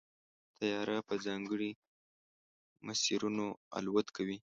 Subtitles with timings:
[0.57, 1.69] طیاره په ځانګړو
[2.87, 3.45] مسیرونو
[3.77, 4.37] الوت کوي.